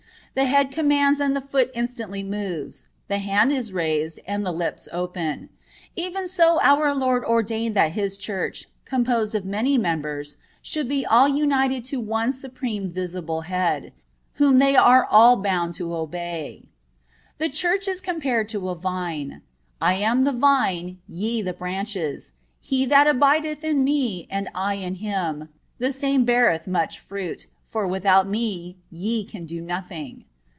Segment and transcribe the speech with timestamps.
[0.33, 4.87] The head commands and the foot instantly moves, the hand is raised and the lips
[4.93, 5.49] open.
[5.97, 11.27] Even so our Lord ordained that His Church, composed of many members, should be all
[11.27, 13.91] united to one supreme visible Head,
[14.35, 16.69] whom they are bound to obey.
[17.37, 19.41] The Church is compared to a vine.
[19.81, 22.31] "I am the Vine, ye the branches;
[22.61, 27.87] he that abideth in Me and I in him, the same beareth much fruit, for
[27.87, 30.25] without Me ye can do nothing."